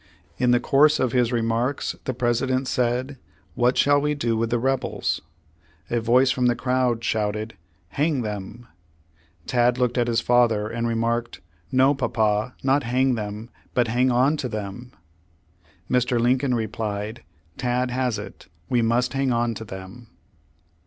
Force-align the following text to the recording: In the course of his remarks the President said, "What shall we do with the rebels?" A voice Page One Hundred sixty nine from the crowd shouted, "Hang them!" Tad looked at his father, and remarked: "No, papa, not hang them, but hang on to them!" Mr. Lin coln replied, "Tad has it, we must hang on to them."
In 0.39 0.49
the 0.49 0.59
course 0.59 0.99
of 0.99 1.11
his 1.11 1.31
remarks 1.31 1.95
the 2.05 2.13
President 2.15 2.67
said, 2.67 3.19
"What 3.53 3.77
shall 3.77 4.01
we 4.01 4.15
do 4.15 4.35
with 4.35 4.49
the 4.49 4.57
rebels?" 4.57 5.21
A 5.91 5.99
voice 5.99 6.31
Page 6.31 6.37
One 6.37 6.45
Hundred 6.47 6.47
sixty 6.47 6.47
nine 6.47 6.47
from 6.47 6.47
the 6.47 6.55
crowd 6.89 7.03
shouted, 7.03 7.57
"Hang 7.89 8.21
them!" 8.23 8.67
Tad 9.45 9.77
looked 9.77 9.99
at 9.99 10.07
his 10.07 10.19
father, 10.19 10.67
and 10.69 10.87
remarked: 10.87 11.39
"No, 11.71 11.93
papa, 11.93 12.55
not 12.63 12.81
hang 12.81 13.13
them, 13.13 13.51
but 13.75 13.89
hang 13.89 14.09
on 14.09 14.37
to 14.37 14.49
them!" 14.49 14.91
Mr. 15.87 16.19
Lin 16.19 16.39
coln 16.39 16.55
replied, 16.55 17.21
"Tad 17.59 17.91
has 17.91 18.17
it, 18.17 18.47
we 18.69 18.81
must 18.81 19.13
hang 19.13 19.31
on 19.31 19.53
to 19.53 19.63
them." 19.65 20.07